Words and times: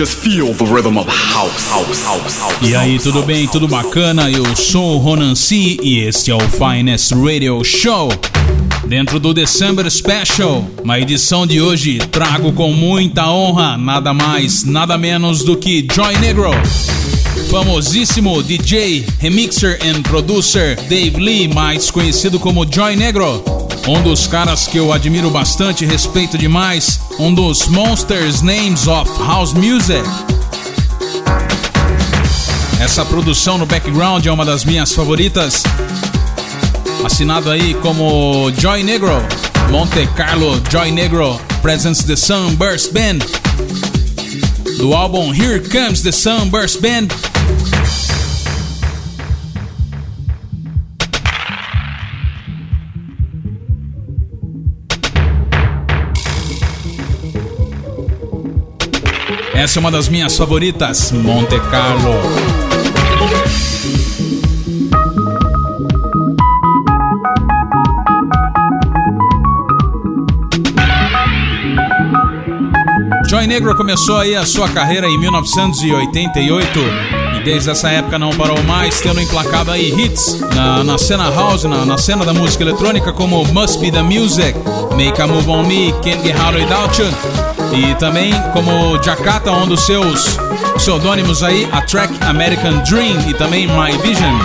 Just 0.00 0.20
feel 0.20 0.54
the 0.54 0.64
rhythm 0.64 0.96
of 0.96 1.06
house, 1.06 1.68
house, 1.68 2.02
house, 2.06 2.40
house. 2.40 2.56
E 2.66 2.74
aí, 2.74 2.98
tudo 2.98 3.22
bem? 3.22 3.46
Tudo 3.46 3.68
bacana? 3.68 4.30
Eu 4.30 4.56
sou 4.56 4.94
o 4.94 4.96
Ronan 4.96 5.34
C 5.34 5.76
e 5.82 5.98
este 5.98 6.30
é 6.30 6.34
o 6.34 6.40
Finest 6.40 7.12
Radio 7.12 7.62
Show. 7.62 8.08
Dentro 8.86 9.20
do 9.20 9.34
December 9.34 9.90
Special, 9.90 10.66
uma 10.82 10.98
edição 10.98 11.46
de 11.46 11.60
hoje, 11.60 11.98
trago 12.10 12.50
com 12.54 12.72
muita 12.72 13.30
honra 13.30 13.76
nada 13.76 14.14
mais, 14.14 14.64
nada 14.64 14.96
menos 14.96 15.44
do 15.44 15.54
que 15.54 15.86
Joy 15.94 16.16
Negro. 16.16 16.48
Famosíssimo 17.50 18.42
DJ, 18.42 19.04
remixer 19.18 19.78
and 19.84 20.00
producer 20.04 20.76
Dave 20.88 21.20
Lee, 21.20 21.46
mais 21.46 21.90
conhecido 21.90 22.40
como 22.40 22.66
Joy 22.66 22.96
Negro. 22.96 23.59
Um 23.92 24.00
dos 24.02 24.28
caras 24.28 24.68
que 24.68 24.78
eu 24.78 24.92
admiro 24.92 25.32
bastante 25.32 25.84
respeito 25.84 26.38
demais, 26.38 27.00
um 27.18 27.34
dos 27.34 27.66
monsters 27.66 28.40
names 28.40 28.86
of 28.86 29.10
house 29.18 29.52
music. 29.52 30.08
Essa 32.80 33.04
produção 33.04 33.58
no 33.58 33.66
background 33.66 34.24
é 34.24 34.30
uma 34.30 34.44
das 34.44 34.64
minhas 34.64 34.92
favoritas. 34.92 35.64
Assinado 37.04 37.50
aí 37.50 37.74
como 37.82 38.52
Joy 38.56 38.84
Negro, 38.84 39.10
Monte 39.72 40.06
Carlo 40.14 40.62
Joy 40.70 40.92
Negro 40.92 41.40
presents 41.60 42.04
the 42.04 42.14
Sunburst 42.14 42.92
Band. 42.92 43.18
Do 44.78 44.94
álbum 44.94 45.34
Here 45.34 45.58
Comes 45.68 46.00
the 46.02 46.12
Sunburst 46.12 46.80
Band. 46.80 47.08
Essa 59.60 59.78
é 59.78 59.80
uma 59.80 59.90
das 59.90 60.08
minhas 60.08 60.34
favoritas, 60.38 61.12
Monte 61.12 61.60
Carlo. 61.70 62.14
Joy 73.28 73.46
Negro 73.46 73.76
começou 73.76 74.16
aí 74.16 74.34
a 74.34 74.46
sua 74.46 74.66
carreira 74.70 75.06
em 75.06 75.18
1988 75.18 76.78
e 77.36 77.44
desde 77.44 77.68
essa 77.68 77.90
época 77.90 78.18
não 78.18 78.30
parou 78.30 78.62
mais, 78.62 79.02
tendo 79.02 79.20
emplacado 79.20 79.70
aí 79.70 79.92
hits 79.92 80.40
na, 80.54 80.82
na 80.82 80.96
cena 80.96 81.30
house, 81.30 81.64
na, 81.64 81.84
na, 81.84 81.98
cena 81.98 82.24
da 82.24 82.32
música 82.32 82.64
eletrônica 82.64 83.12
como 83.12 83.44
Must 83.52 83.78
Be 83.78 83.92
The 83.92 84.02
Music, 84.02 84.58
Make 84.96 85.20
A 85.20 85.26
Move 85.26 85.50
On 85.50 85.64
Me, 85.64 85.92
Can't 86.02 86.22
Get 86.22 86.40
Out 86.40 86.56
Without 86.56 86.98
You 86.98 87.29
e 87.72 87.94
também 87.96 88.32
como 88.52 89.02
Jakarta, 89.02 89.52
um 89.52 89.66
dos 89.66 89.86
seus 89.86 90.38
pseudônimos 90.76 91.42
aí, 91.42 91.68
a 91.72 91.80
track 91.82 92.12
American 92.24 92.78
Dream 92.88 93.28
e 93.28 93.34
também 93.34 93.66
My 93.66 93.96
Vision. 94.02 94.38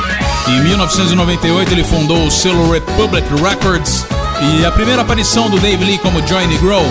Em 0.47 0.62
1998 0.62 1.72
ele 1.72 1.84
fundou 1.84 2.25
o 2.25 2.31
selo 2.31 2.72
Republic 2.72 3.28
Records 3.41 4.06
e 4.41 4.66
a 4.66 4.72
primeira 4.72 5.02
aparição 5.02 5.50
do 5.50 5.59
Dave 5.59 5.84
Lee 5.84 5.97
como 5.97 6.25
Joy 6.28 6.46
Negro 6.47 6.81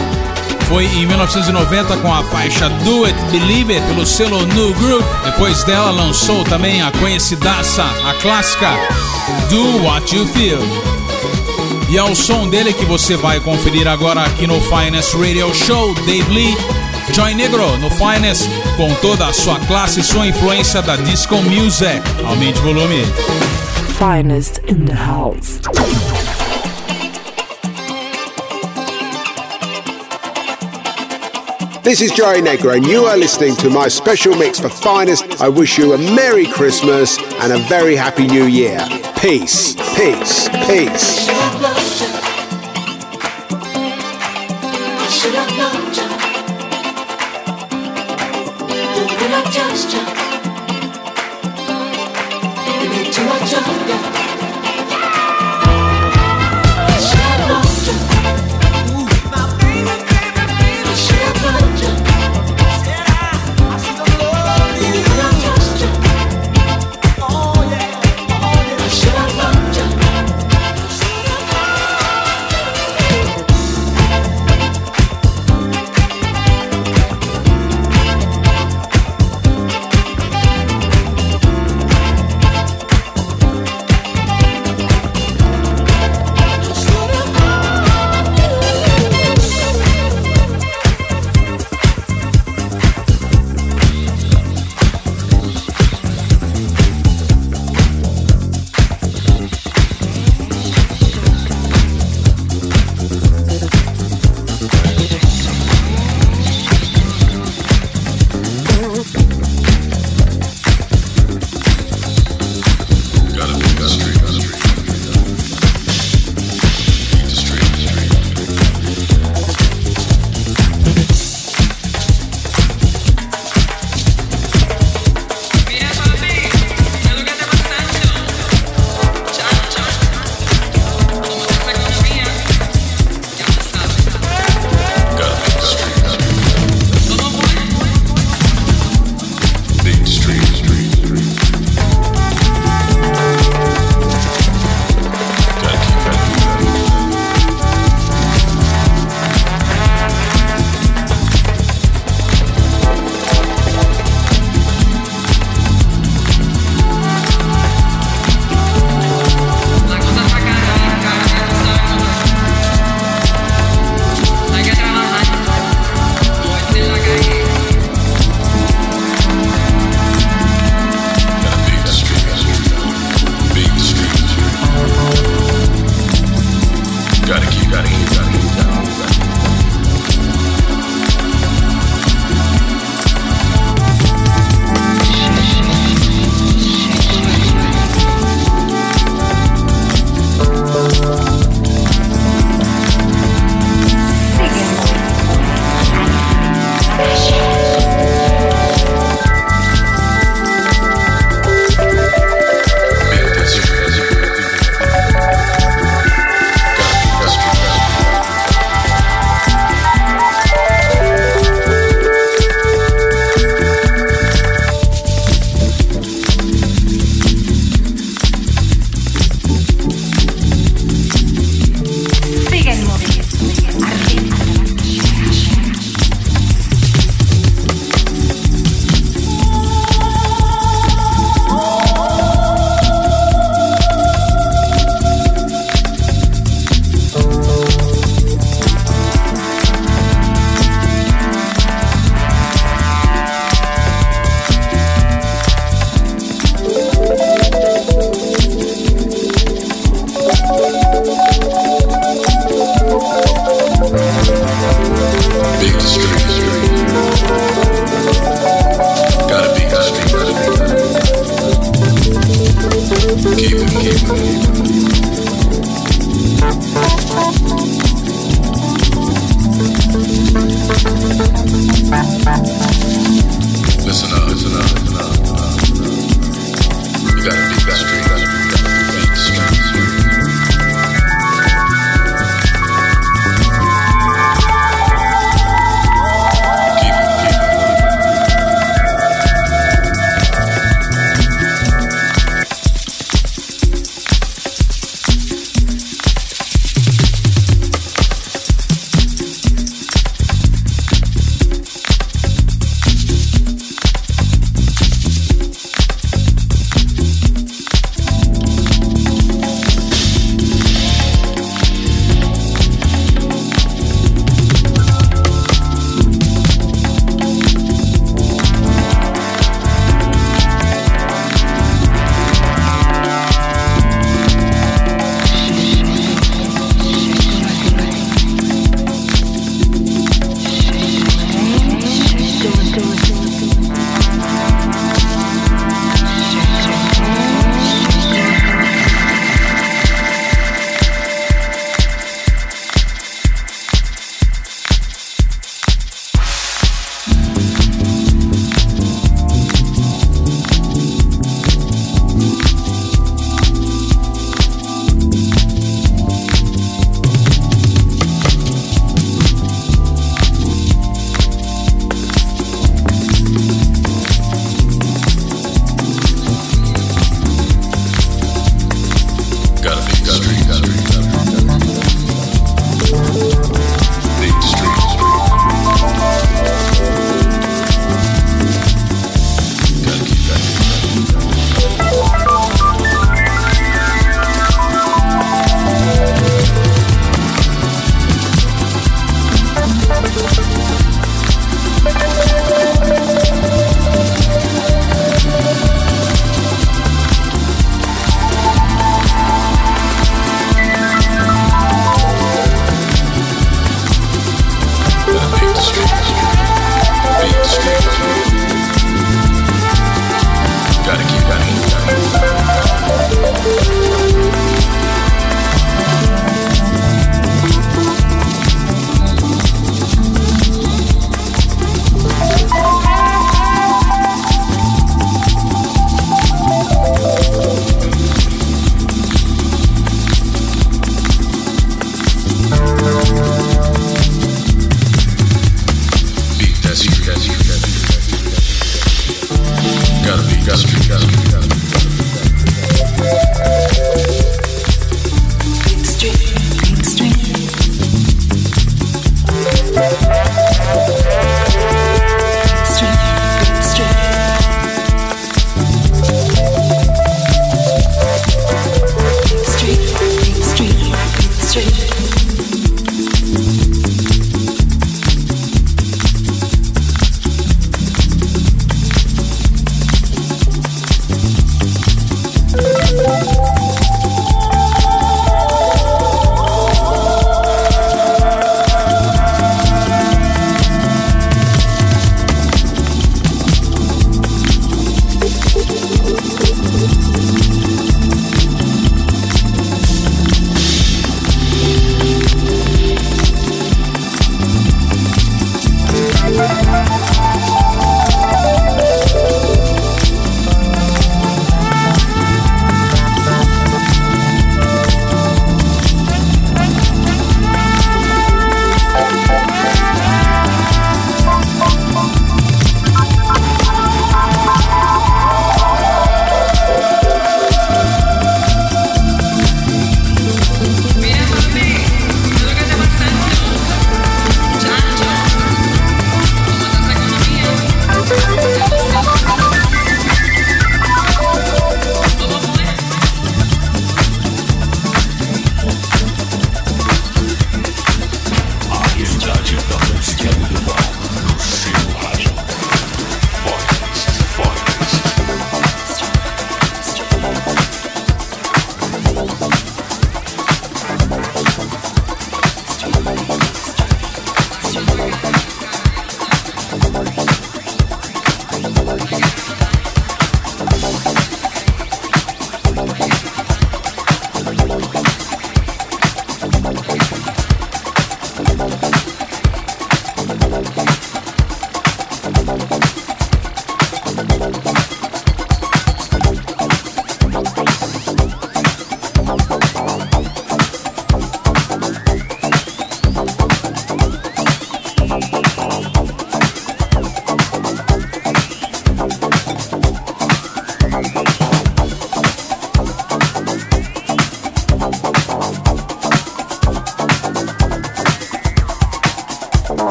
foi 0.68 0.86
em 0.86 1.06
1990 1.06 1.96
com 1.98 2.12
a 2.12 2.22
faixa 2.24 2.68
Do 2.68 3.04
It, 3.04 3.18
Believe 3.30 3.74
It 3.74 3.86
pelo 3.86 4.06
selo 4.06 4.44
New 4.46 4.72
Groove. 4.74 5.04
Depois 5.24 5.62
dela 5.64 5.90
lançou 5.90 6.42
também 6.44 6.82
a 6.82 6.90
conhecidaça, 6.92 7.84
a 7.84 8.14
clássica 8.20 8.70
Do 9.50 9.84
What 9.84 10.14
You 10.14 10.26
Feel. 10.26 10.93
E 11.94 11.96
é 11.96 12.02
o 12.02 12.12
som 12.12 12.48
dele 12.48 12.72
que 12.72 12.84
você 12.84 13.16
vai 13.16 13.38
conferir 13.38 13.86
agora 13.86 14.24
aqui 14.24 14.48
no 14.48 14.60
Finest 14.62 15.14
Radio 15.14 15.54
Show, 15.54 15.94
Dave 16.04 16.28
Lee, 16.28 16.56
Joy 17.12 17.34
Negro 17.34 17.76
no 17.76 17.88
Finest, 17.88 18.48
com 18.76 18.92
toda 18.94 19.28
a 19.28 19.32
sua 19.32 19.60
classe 19.60 20.00
e 20.00 20.02
sua 20.02 20.26
influência 20.26 20.82
da 20.82 20.96
disco 20.96 21.36
music. 21.36 22.02
Aumente 22.26 22.58
o 22.58 22.62
volume. 22.62 23.06
Finest 23.96 24.58
in 24.66 24.86
the 24.86 24.92
house. 24.92 25.60
This 31.84 32.00
is 32.00 32.10
Joey 32.10 32.42
Negro, 32.42 32.74
and 32.74 32.84
you 32.88 33.06
are 33.06 33.16
listening 33.16 33.54
to 33.58 33.70
my 33.70 33.88
special 33.88 34.34
mix 34.34 34.58
for 34.58 34.68
Finest. 34.68 35.40
I 35.40 35.48
wish 35.48 35.78
you 35.78 35.92
a 35.92 35.98
Merry 35.98 36.46
Christmas 36.46 37.18
and 37.40 37.52
a 37.52 37.58
very 37.68 37.94
Happy 37.94 38.26
New 38.26 38.46
Year. 38.46 38.80
Peace, 39.20 39.76
peace, 39.94 40.48
peace. 40.66 41.53
Thank 42.04 42.28
you. 42.28 42.33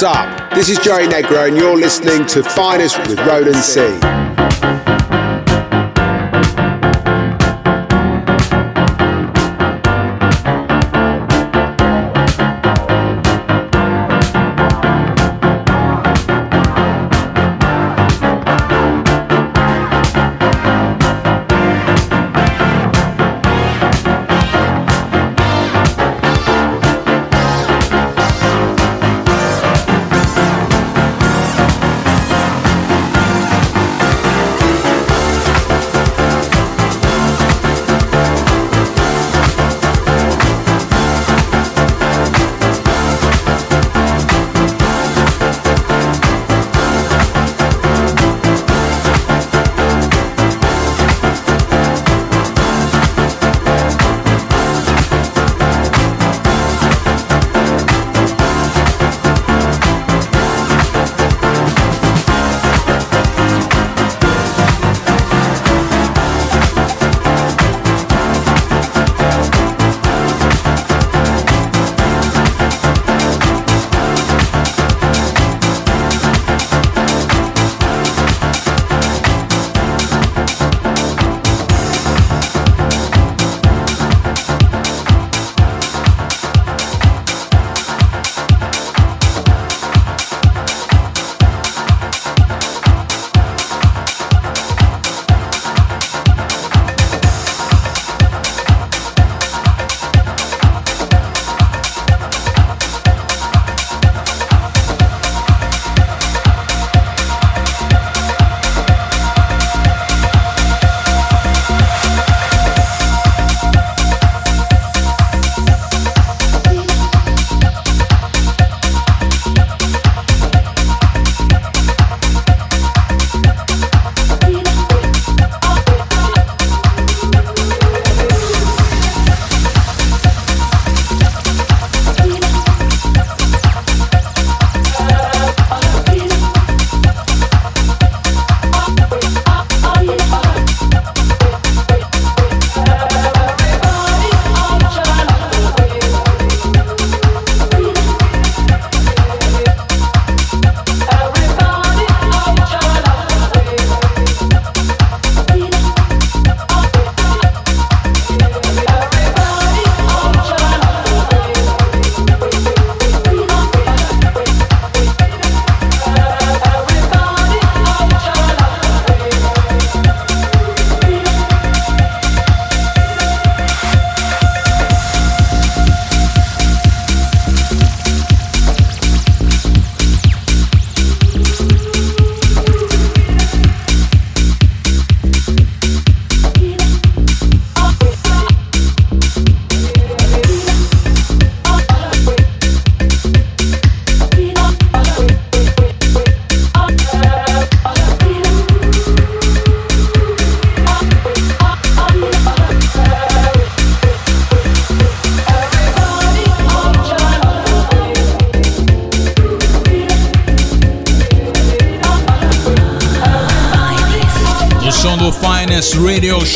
What's 0.00 0.16
up? 0.16 0.54
This 0.54 0.70
is 0.70 0.78
Joey 0.78 1.08
Negro, 1.08 1.46
and 1.46 1.54
you're 1.58 1.76
listening 1.76 2.24
to 2.28 2.42
Finest 2.42 2.96
with 3.06 3.18
Roland 3.18 3.54
C. 3.56 4.09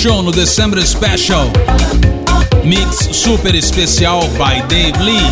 Show 0.04 0.22
no 0.22 0.30
December 0.32 0.86
Special. 0.86 1.50
Mix 2.62 3.16
super 3.16 3.54
especial 3.54 4.28
by 4.36 4.60
Dave 4.68 5.02
Lee, 5.02 5.30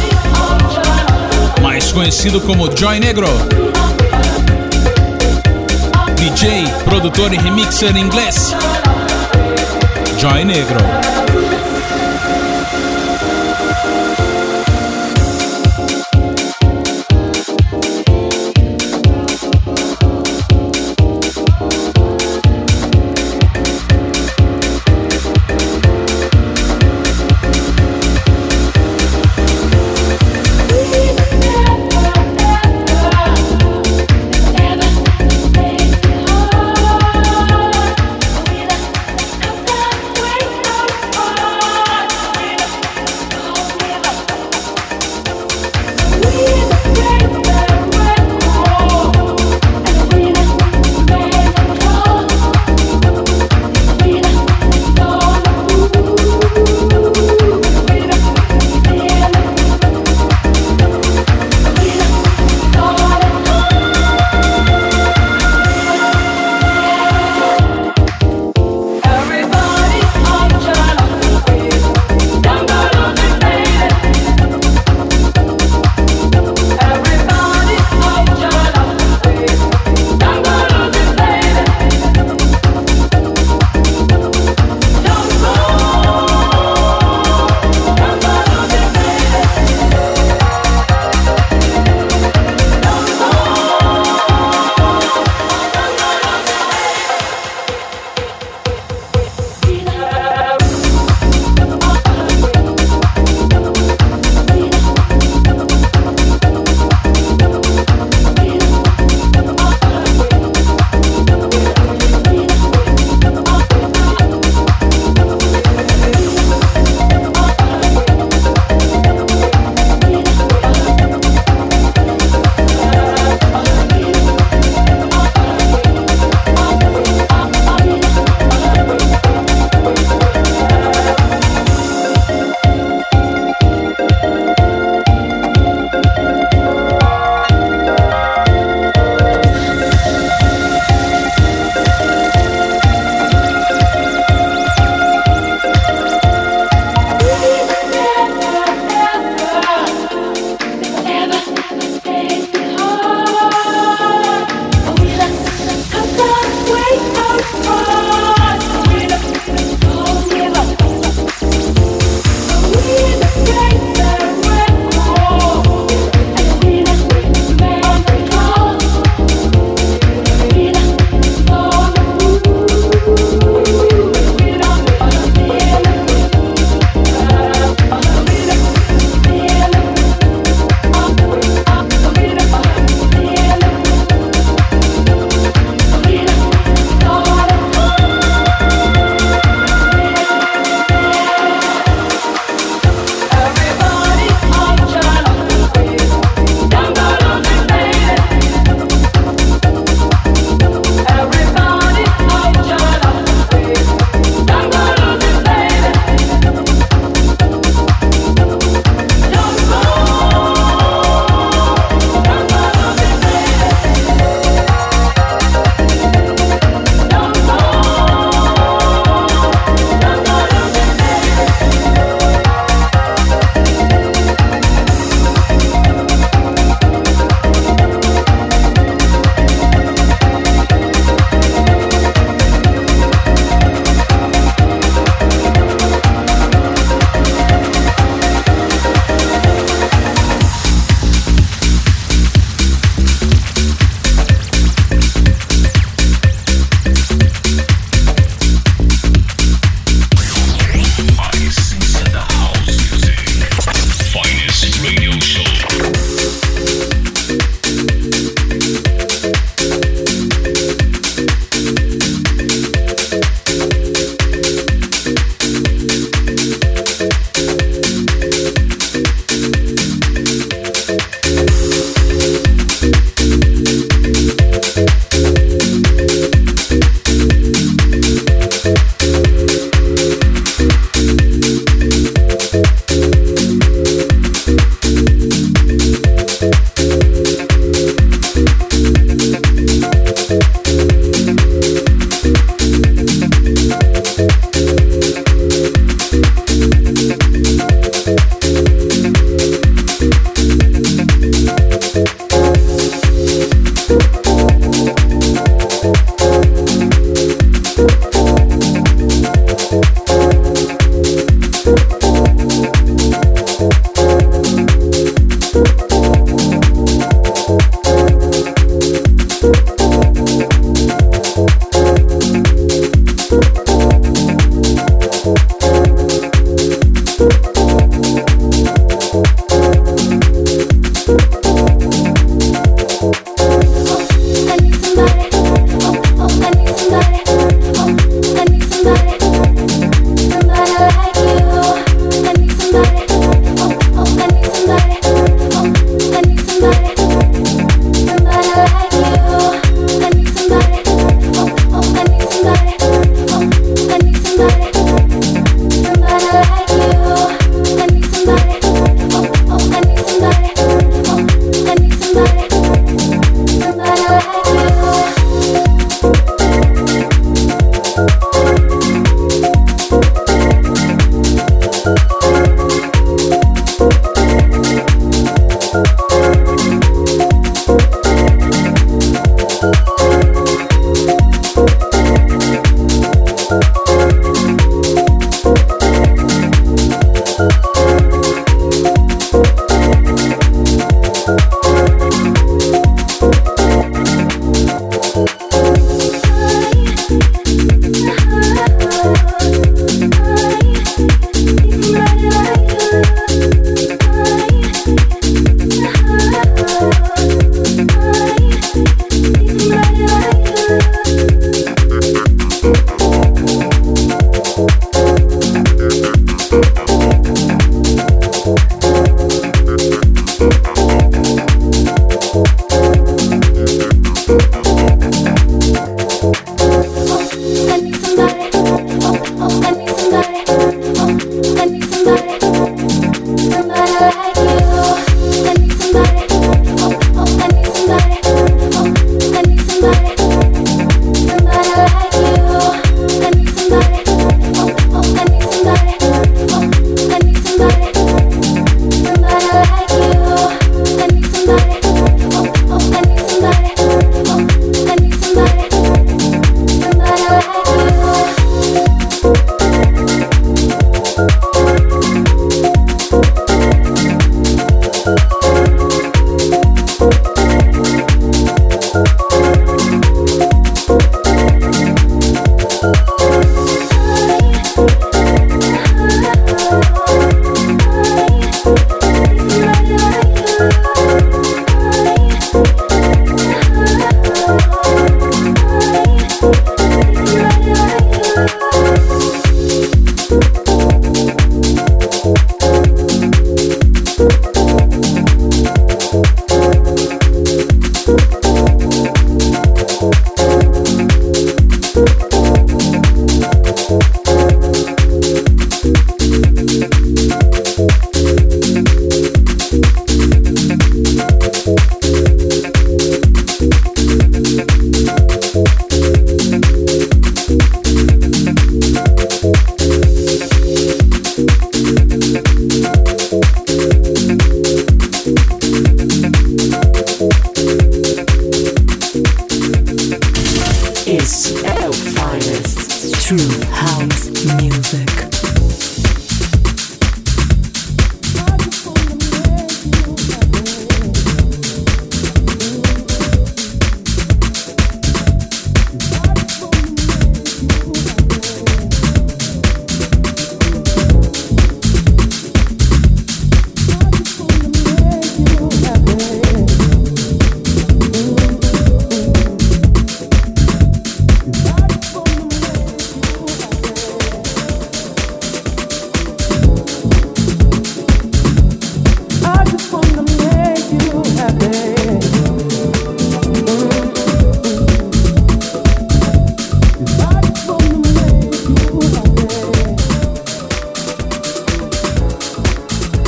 mais 1.61 1.93
conhecido 1.93 2.41
como 2.41 2.75
Joy 2.75 2.99
Negro. 2.99 3.27
DJ, 6.17 6.67
produtor 6.87 7.35
e 7.35 7.37
remixer 7.37 7.95
em 7.95 8.01
inglês. 8.01 8.55
Joy 10.19 10.43
Negro. 10.47 10.79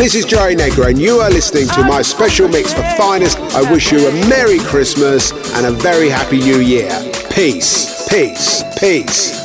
This 0.04 0.16
is 0.16 0.26
Joey 0.26 0.54
Negro, 0.54 0.90
and 0.90 1.00
you 1.00 1.20
are 1.20 1.30
listening 1.30 1.66
to 1.68 1.82
my 1.82 2.02
special 2.02 2.46
mix 2.46 2.74
for 2.74 2.82
Finest. 2.94 3.38
I 3.38 3.62
wish 3.72 3.90
you 3.90 4.06
a 4.06 4.12
Merry 4.28 4.58
Christmas 4.58 5.32
and 5.54 5.64
a 5.64 5.70
very 5.70 6.10
Happy 6.10 6.40
New 6.40 6.58
Year. 6.58 6.90
Peace, 7.30 8.06
peace, 8.10 8.62
peace. 8.78 9.42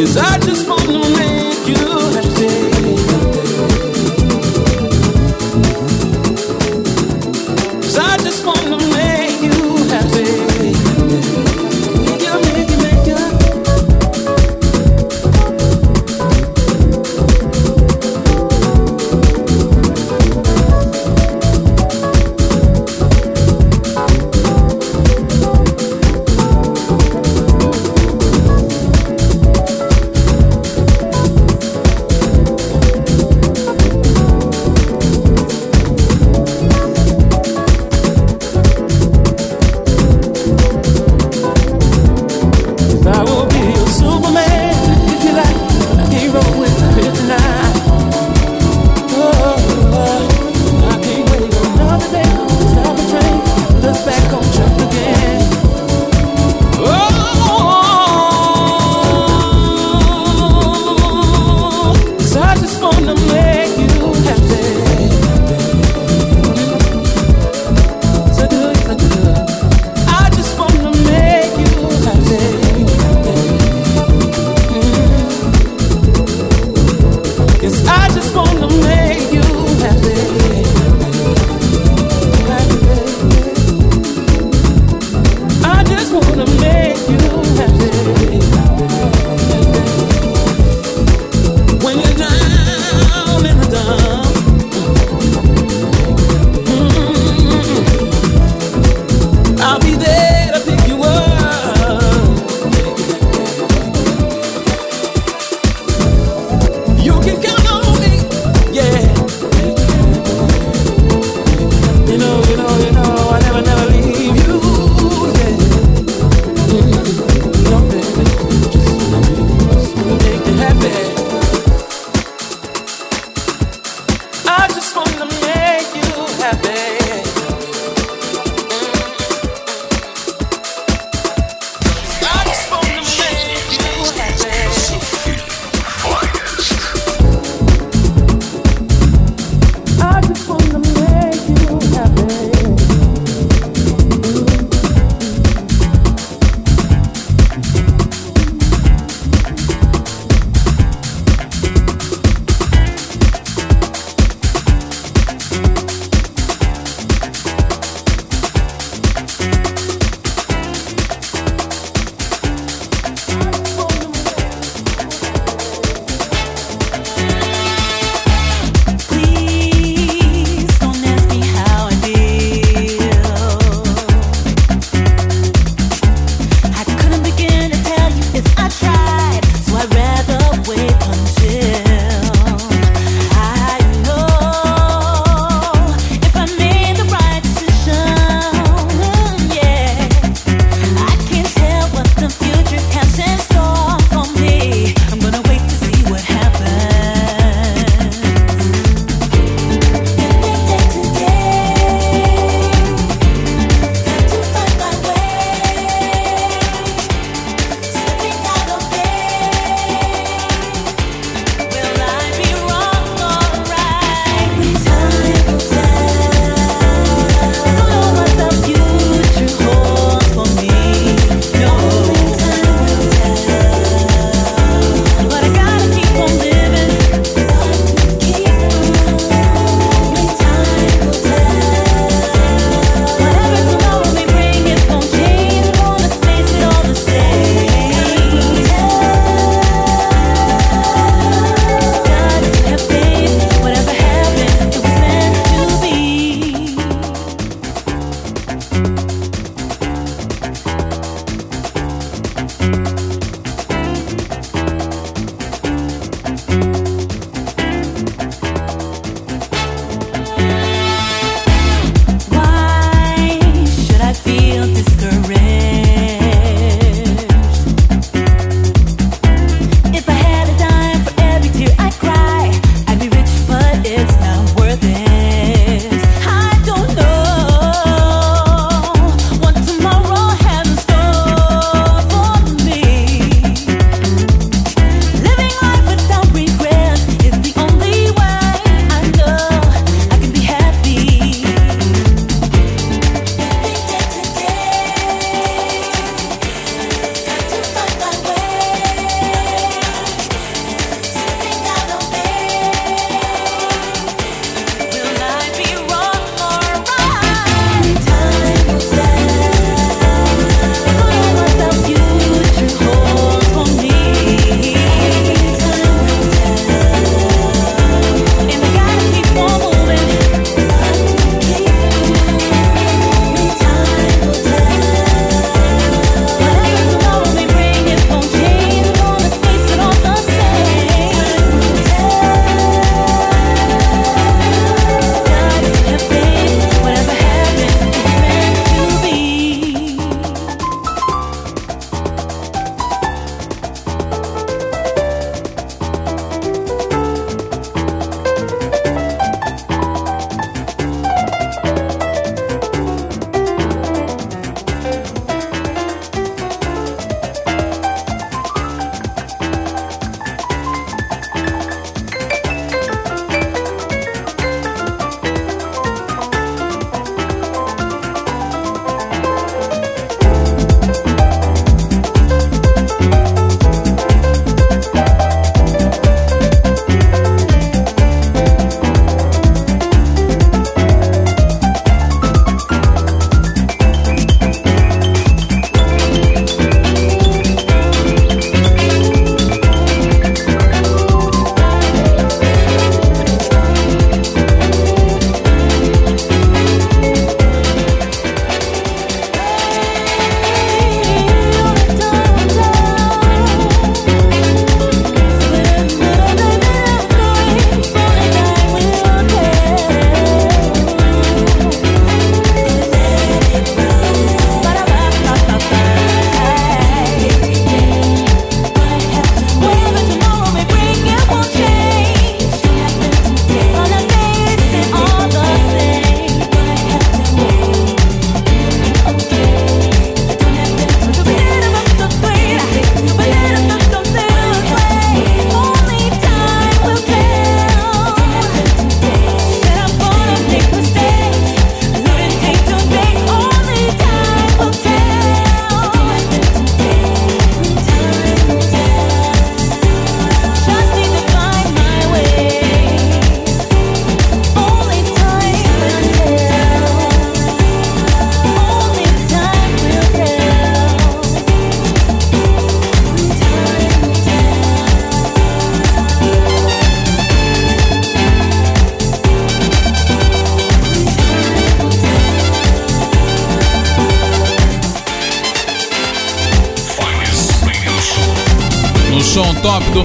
Cause 0.00 0.16
I 0.16 0.38
just 0.38 0.66
wanna 0.66 0.98
make 1.10 1.68
you 1.68 1.76
happy. 1.76 2.99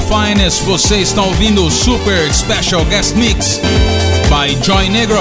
Finest, 0.07 0.63
você 0.63 0.97
está 0.97 1.23
ouvindo 1.23 1.65
o 1.65 1.71
Super 1.71 2.31
Special 2.31 2.85
Guest 2.85 3.15
Mix 3.15 3.59
by 4.29 4.55
Joy 4.63 4.89
Negro. 4.89 5.19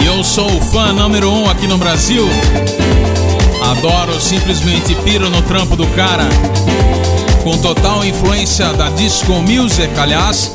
E 0.00 0.06
eu 0.06 0.24
sou 0.24 0.50
o 0.50 0.60
fã 0.60 0.92
número 0.92 1.30
um 1.30 1.48
aqui 1.48 1.66
no 1.66 1.76
Brasil. 1.76 2.26
Adoro, 3.62 4.18
simplesmente 4.20 4.94
piro 4.96 5.28
no 5.28 5.42
trampo 5.42 5.76
do 5.76 5.86
cara. 5.88 6.26
Com 7.42 7.58
total 7.58 8.04
influência 8.04 8.72
da 8.72 8.88
disco 8.90 9.32
music, 9.34 9.90
aliás, 9.98 10.52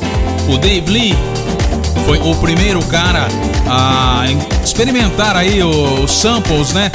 o 0.48 0.58
Dave 0.58 0.90
Lee 0.90 1.18
foi 2.04 2.18
o 2.18 2.34
primeiro 2.36 2.84
cara 2.86 3.28
a 3.68 4.24
experimentar 4.64 5.36
aí 5.36 5.62
os 5.62 6.10
samples, 6.10 6.72
né? 6.72 6.90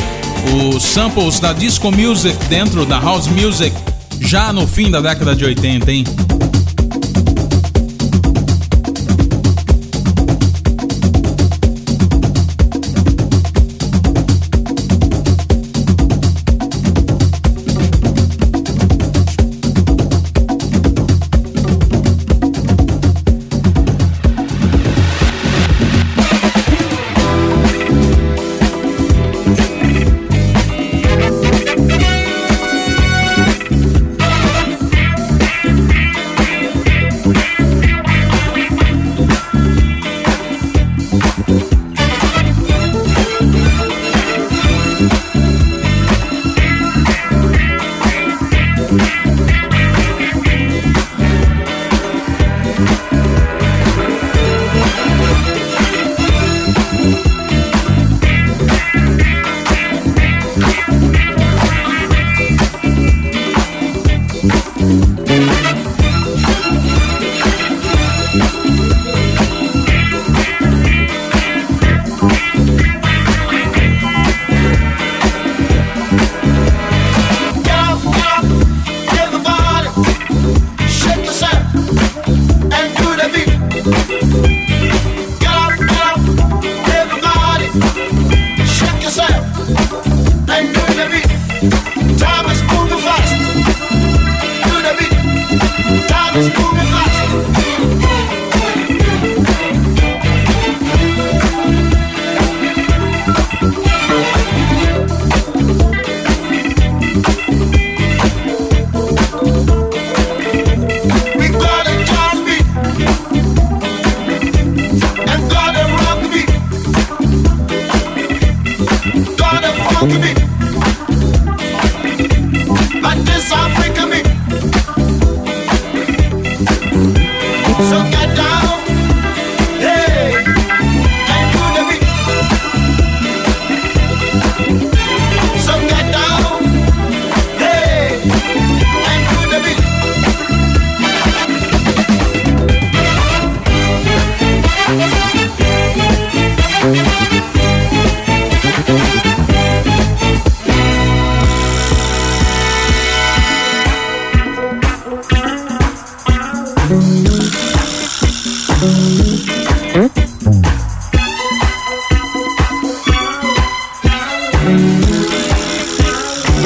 Os 0.54 0.84
samples 0.84 1.40
da 1.40 1.54
disco 1.54 1.92
music 1.92 2.38
dentro 2.46 2.86
da 2.86 3.00
house 3.00 3.28
music 3.28 3.76
já 4.20 4.54
no 4.54 4.68
fim 4.68 4.92
da 4.92 5.02
década 5.02 5.36
de 5.36 5.44
80, 5.44 5.92
hein? 5.92 6.04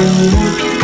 you. 0.00 0.79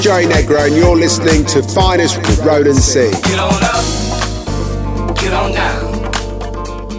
Joe 0.00 0.22
Joey 0.22 0.32
Negro, 0.32 0.66
and 0.66 0.74
you're 0.74 0.96
listening 0.96 1.44
to 1.46 1.62
Finest 1.62 2.16
with 2.18 2.38
Roland 2.42 2.78
C. 2.78 3.10
Get 3.10 3.38
on 3.38 3.62
up, 3.62 3.84
get 5.16 5.32
on 5.32 5.52
down, 5.52 6.02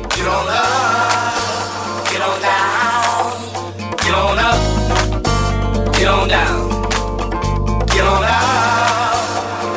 get 0.09 0.27
on 0.27 0.47
up, 0.47 2.05
get 2.09 2.21
on 2.21 2.41
down. 2.41 2.61
Get 4.01 4.13
on 4.13 4.37
up, 4.39 4.59
get 5.97 6.07
on 6.07 6.27
down, 6.27 6.69
get 7.87 8.05
on 8.05 8.23
up, 8.23 9.19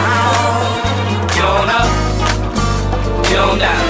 get 1.29 1.45
on 1.45 1.69
up, 1.69 1.89
get 3.25 3.39
on 3.39 3.59
down. 3.59 3.88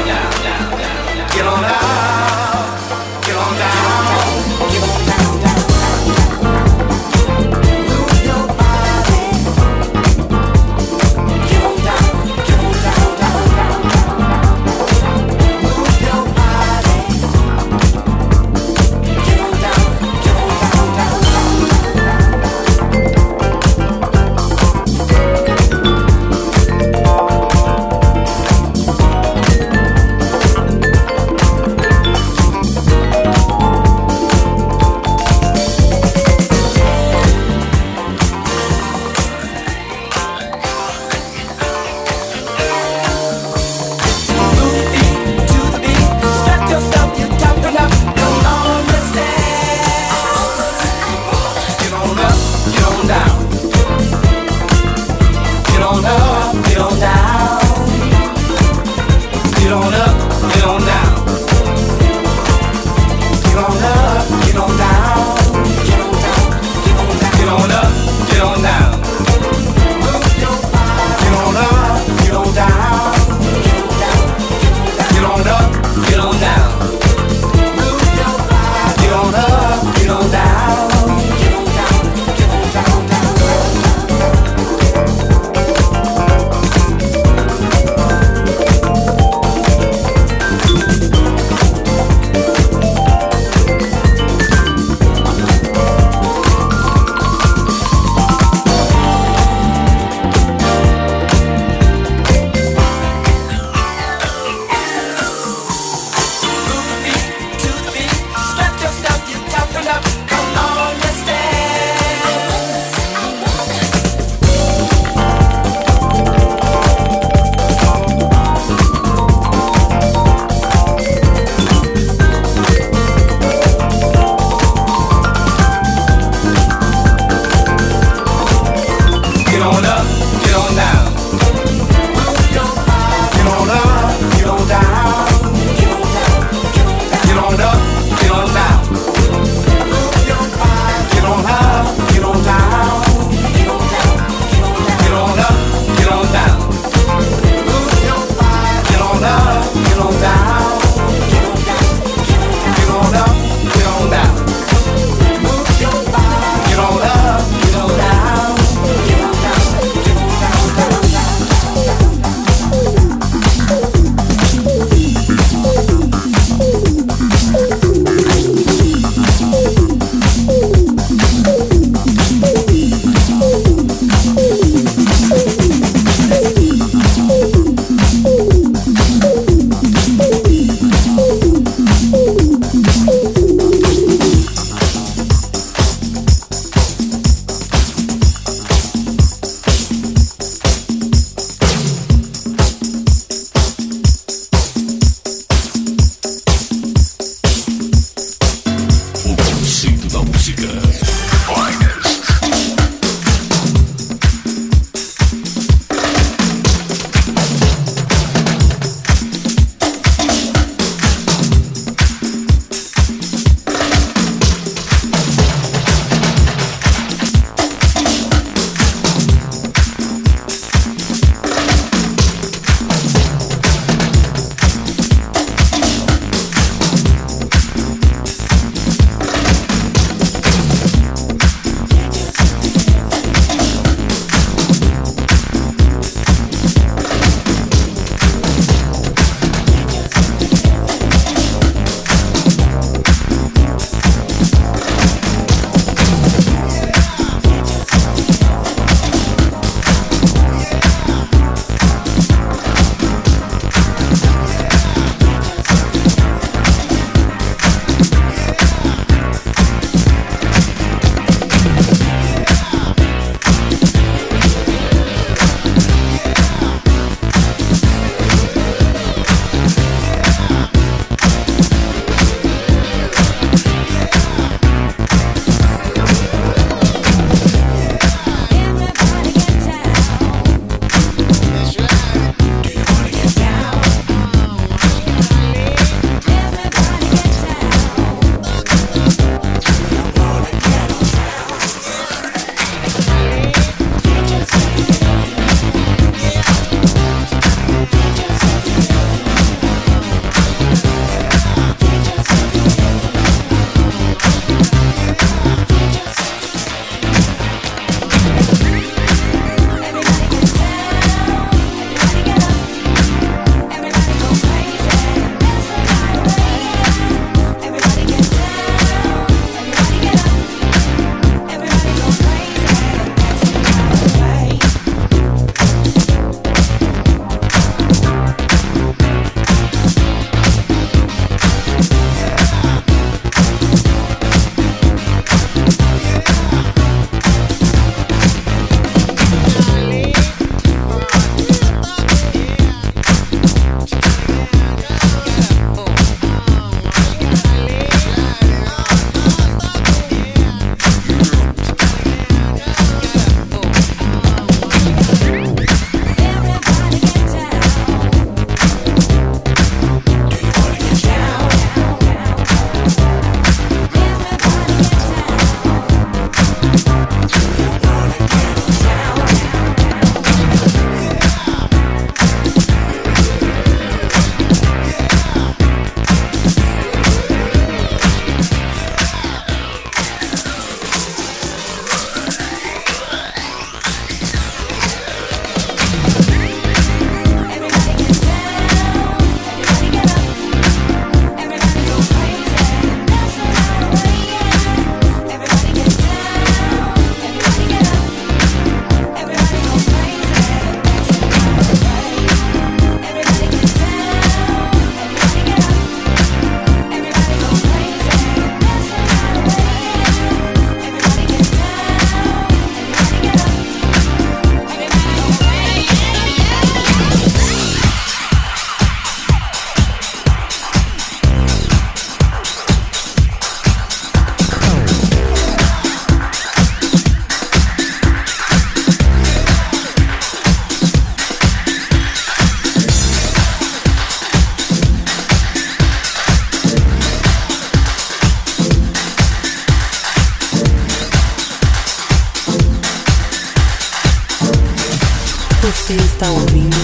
Você 445.68 445.92
está 445.96 446.30
ouvindo 446.30 446.76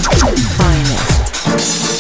Finest. 0.59 1.94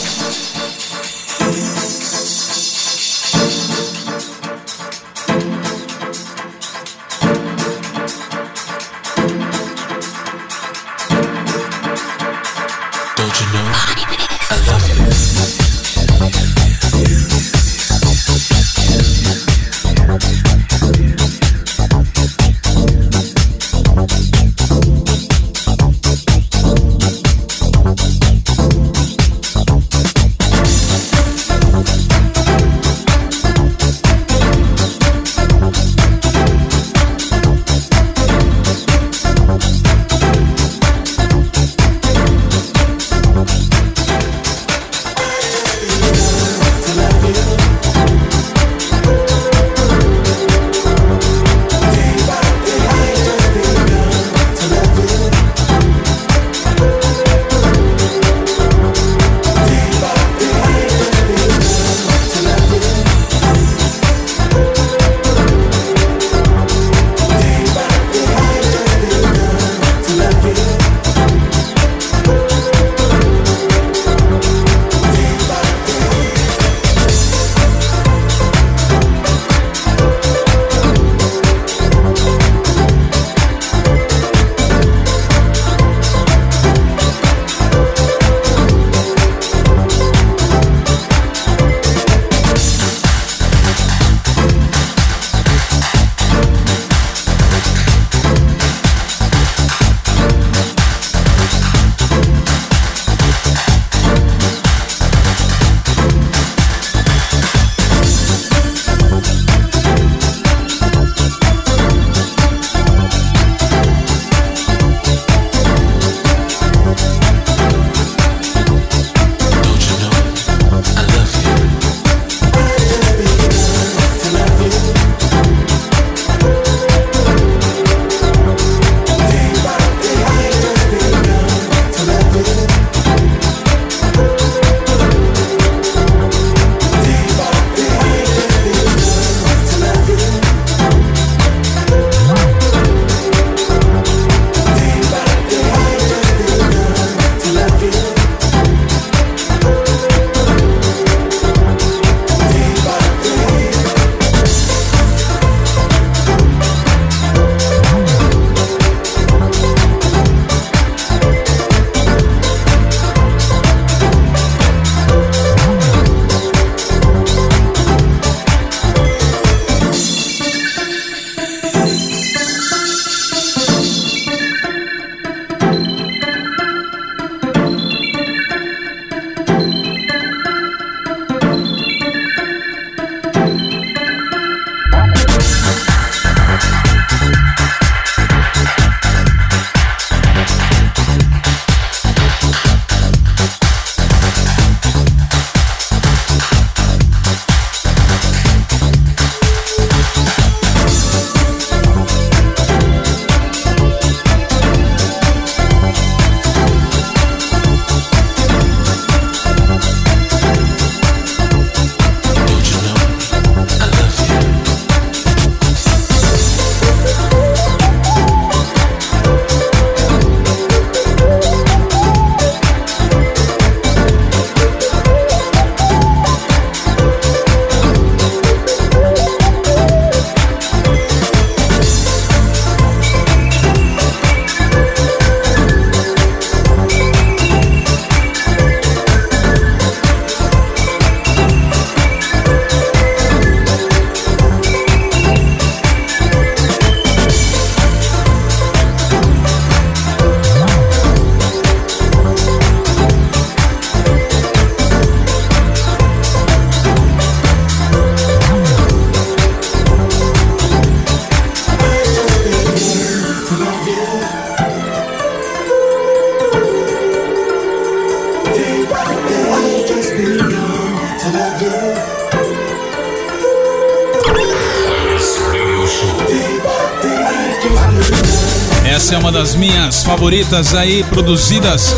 Favoritas 280.24 280.74
aí, 280.74 281.04
produzidas 281.04 281.94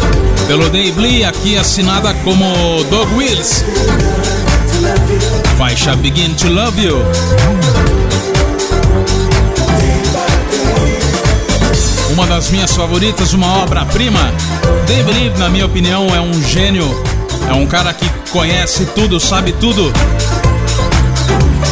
pelo 0.49 0.69
Dave 0.69 1.01
Lee, 1.01 1.25
aqui 1.25 1.57
assinada 1.57 2.13
como 2.25 2.45
Dog 2.91 3.15
Wheels. 3.15 3.65
Faixa 5.57 5.95
Begin 5.95 6.35
to 6.35 6.49
Love 6.49 6.83
You. 6.83 6.97
uma 12.11 12.27
das 12.27 12.51
minhas 12.51 12.75
favoritas, 12.75 13.33
uma 13.33 13.63
obra-prima. 13.63 14.19
Dave 14.89 15.13
Lee, 15.13 15.31
na 15.39 15.49
minha 15.49 15.67
opinião, 15.67 16.09
é 16.13 16.21
um 16.21 16.43
gênio, 16.43 16.85
é 17.49 17.53
um 17.53 17.65
cara 17.65 17.95
que 17.95 18.09
conhece 18.33 18.87
tudo, 18.87 19.21
sabe 19.21 19.53
tudo. 19.53 19.93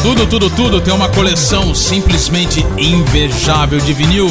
Tudo, 0.05 0.25
tudo, 0.29 0.49
tudo. 0.51 0.81
Tem 0.81 0.95
uma 0.95 1.09
coleção 1.09 1.75
simplesmente 1.75 2.65
invejável 2.79 3.81
de 3.81 3.93
vinil. 3.93 4.31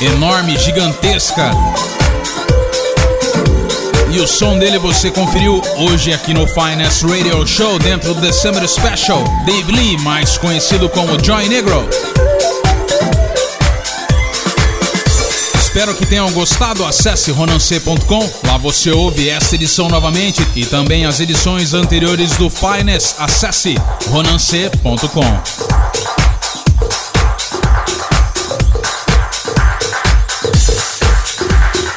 Enorme, 0.00 0.58
gigantesca. 0.58 1.50
E 4.12 4.20
o 4.20 4.26
som 4.26 4.58
dele 4.58 4.78
você 4.78 5.10
conferiu 5.10 5.60
hoje 5.76 6.12
aqui 6.12 6.34
no 6.34 6.46
Finest 6.46 7.02
Radio 7.02 7.46
Show 7.46 7.78
dentro 7.78 8.14
do 8.14 8.20
December 8.20 8.66
Special. 8.68 9.22
Dave 9.46 9.72
Lee, 9.72 9.96
mais 9.98 10.36
conhecido 10.38 10.88
como 10.88 11.22
Joy 11.22 11.48
Negro. 11.48 11.88
Espero 15.54 15.94
que 15.94 16.06
tenham 16.06 16.30
gostado. 16.30 16.84
Acesse 16.84 17.32
ronancê.com. 17.32 18.30
Lá 18.46 18.56
você 18.58 18.92
ouve 18.92 19.28
esta 19.28 19.56
edição 19.56 19.88
novamente 19.88 20.46
e 20.54 20.64
também 20.64 21.04
as 21.06 21.18
edições 21.18 21.74
anteriores 21.74 22.30
do 22.36 22.48
Finest. 22.48 23.16
Acesse 23.18 23.76
ronancê.com. 24.08 25.73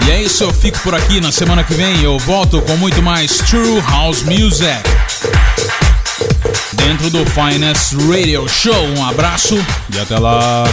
E 0.07 0.11
é 0.11 0.23
isso, 0.23 0.45
eu 0.45 0.53
fico 0.53 0.79
por 0.79 0.95
aqui. 0.95 1.19
Na 1.19 1.33
semana 1.33 1.65
que 1.65 1.73
vem 1.73 2.01
eu 2.01 2.17
volto 2.17 2.61
com 2.61 2.77
muito 2.77 3.03
mais 3.03 3.39
True 3.39 3.81
House 3.91 4.23
Music. 4.23 4.81
Dentro 6.73 7.09
do 7.09 7.25
Finest 7.25 7.93
Radio 8.09 8.47
Show. 8.47 8.87
Um 8.97 9.05
abraço 9.05 9.57
e 9.93 9.99
até 9.99 10.17
lá. 10.17 10.63